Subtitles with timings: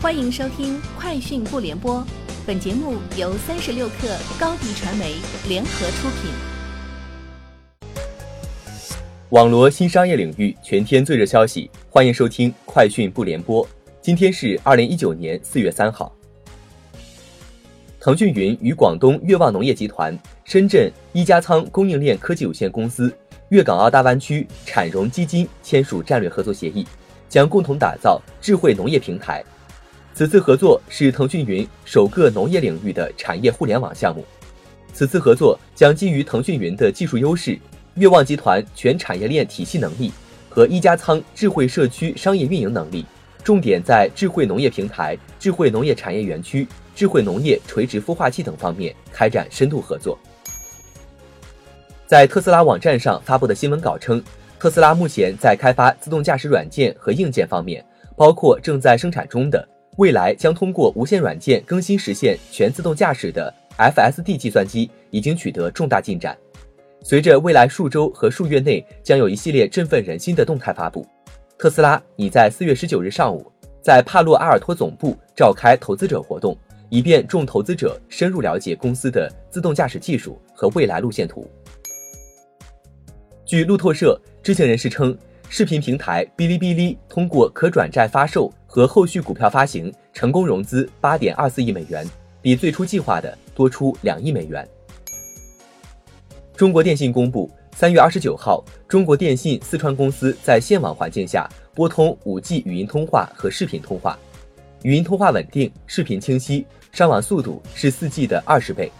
[0.00, 1.96] 欢迎收听《快讯不联播》，
[2.46, 5.16] 本节目由三十六克高低传媒
[5.48, 6.30] 联合出品。
[9.30, 13.66] 网罗新商业领域全天最热消息，欢迎收听《快讯不联播》。
[14.00, 16.14] 今天是二零一九年四月三号。
[17.98, 23.12] 腾讯云与广东粤望农业集团、深圳一家仓供应链科技有限公司、
[23.48, 26.86] 粤港澳大湾区产融基金签署战略合作协议，
[27.28, 29.44] 将共同打造智慧农业平台。
[30.18, 34.24] 此次合作是腾讯云首个农业领域的产业互联网项目。
[34.92, 37.56] 此次合作将基于腾讯云的技术优势、
[37.94, 40.12] 粤望集团全产业链体系能力
[40.48, 43.06] 和一加仓智慧社区商业运营能力，
[43.44, 46.66] 重点在智慧农业平台、智慧农业产业园区、
[46.96, 50.18] 智慧农业垂直孵化器等方面开展深度合作。
[52.08, 54.20] 在特斯拉网站上发布的新闻稿称，
[54.58, 59.64] 特斯拉目前在开发自动驾驶软件和硬件方面，包括正在生产中的。
[59.98, 66.38] 未来将通过无线软件更新实现全自动驾驶的 FSD 计算机已经取得重大进展。
[67.02, 71.04] 随着未来数周和数月内将有一系列振奋人心的动态发布，
[71.58, 73.50] 特斯拉已在四月十九日上午
[73.82, 76.56] 在帕洛阿尔托总部召开投资者活动，
[76.90, 81.44] 以便众投资者深入了解公司的自动驾驶技术和未来路线图。
[83.44, 85.16] 据路透社知情人士称。
[85.50, 92.06] 视频平台哔哩哔哩通过可转债发售和后续股票发行成功融资八点二四亿美元，
[92.42, 94.68] 比最初计划的多出两亿美元。
[96.54, 104.18] 中国电信公布，三月二十九号，中国电信四川公司在线网环境下拨通五 G 语音通话和视频通话，
[104.82, 108.92] 语音通话稳定，视频清晰，上网速度是四 G 的二十倍。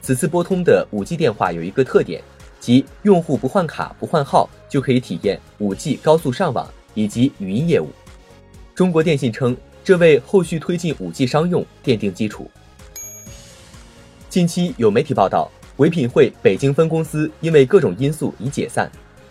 [0.00, 2.22] 此次拨通的五 G 电话有一个特点。
[2.60, 7.88] 即用户不换卡不换号就可以体验 5G 高速上网以及语音业务。
[8.74, 12.50] 中国电信称，这为后续推进 5G 商用奠定基础。
[14.28, 18.90] 近期有媒体报道，唯品会北京分公司因为各种因素已解散。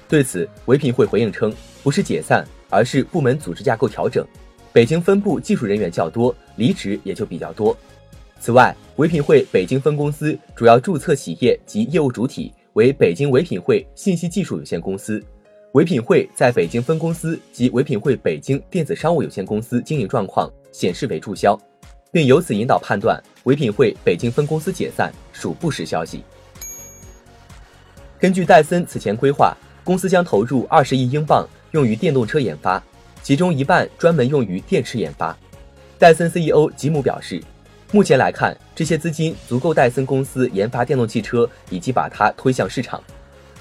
[0.09, 1.53] 对此，唯品会回应称，
[1.83, 4.25] 不是解散，而是部门组织架构调整。
[4.73, 7.77] 北京分部技术人员较多，离职也就比较多。
[8.39, 12.53] 此外，唯品会北京分公司主要注册企业及业务主体。
[12.77, 15.19] 为北京唯品会信息技术有限公司，
[15.71, 21.59] 唯品会在北京分公司及唯品会北京电子商务有限公司经营状况显示为注销，
[22.11, 26.23] 并由此引导判断唯品会北京分公司解散属不实消息。
[28.19, 32.83] 根据戴森此前规划，公司将投入二十亿英镑用于电动车研发，
[33.23, 35.35] 其中一半专门用于电池研发。
[35.97, 37.41] 戴森 CEO 吉姆表示。
[37.93, 43.01] 目前来看，这些资金足够戴森公司研发电动汽车以及把它推向市场。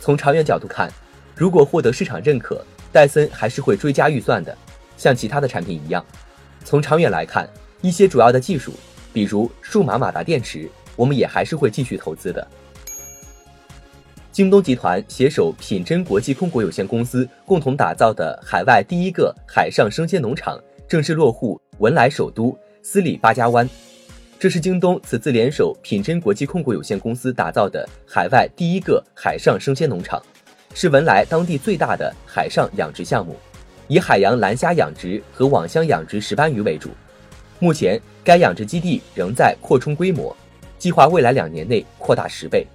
[0.01, 0.91] 从长远角度看，
[1.37, 4.57] 如果获得市场认可，戴森还是会追加预算的，
[4.97, 6.05] 像其他的产品一样。
[6.65, 7.49] 从长远来看，
[7.83, 8.73] 一些主要的技术，
[9.13, 12.45] 比如数码马达电池，我们也还是会继续投资的。
[14.33, 23.69] 京东集团携手品真国际控股有限公司共同打造的海外第一个海上生鲜农场正式落户文莱首都斯里巴加湾。
[24.39, 30.23] 这是京东此次联手品真国际控股有限公司打造的海外第一个海上生鲜农场，
[30.75, 33.35] 是文莱当地最大的海上养殖项目，
[33.89, 36.91] 以海洋蓝虾养殖和网箱养殖石斑鱼为主。
[37.59, 40.37] 目前，该养殖基地仍在扩充规模，
[40.77, 42.67] 计划未来两年内扩大十倍。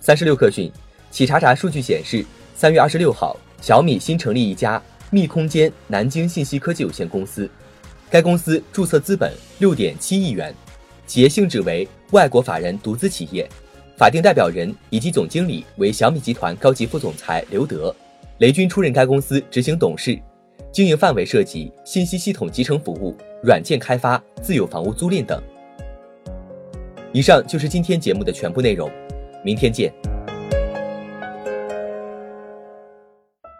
[0.00, 0.72] 三十六氪讯，
[1.10, 7.46] 企查查数据显示，三月二十六号，小米新成立一家密空间南京信息科技有限公司。
[8.08, 10.54] 该公司注册资本六点七亿元，
[11.06, 13.48] 企业性质为外国法人独资企业，
[13.98, 17.94] 法定代表人以及总经理为小米集团高级副总裁刘德，
[18.38, 20.16] 雷军出任该公司执行董事，
[20.70, 25.42] 经营范围涉及信息系统集成服务、软件开发、自有房屋租赁等。
[27.12, 28.88] 以上就是今天节目的全部内容，
[29.42, 29.92] 明天见。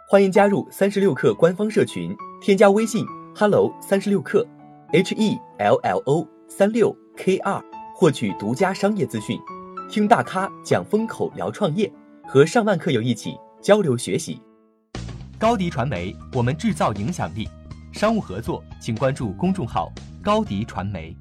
[0.08, 3.04] 欢迎加入三十六氪官方社群，添加微信。
[3.38, 4.46] Hello，三十六克
[4.94, 7.62] ，H E L L O 三六 K 二，
[7.94, 9.38] 获取独家商业资讯，
[9.90, 11.92] 听大咖讲风口，聊创业，
[12.26, 14.40] 和上万客友一起交流学习。
[15.38, 17.46] 高迪传媒，我们制造影响力。
[17.92, 21.14] 商务合作，请关注公众号高迪传媒。